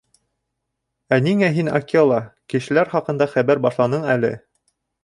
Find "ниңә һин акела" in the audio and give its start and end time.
1.27-2.19